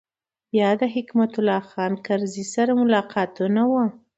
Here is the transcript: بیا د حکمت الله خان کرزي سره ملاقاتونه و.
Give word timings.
بیا 0.51 0.69
د 0.79 0.83
حکمت 0.95 1.31
الله 1.39 1.61
خان 1.71 1.93
کرزي 2.05 2.45
سره 2.53 2.71
ملاقاتونه 2.81 3.61
و. 3.71 3.73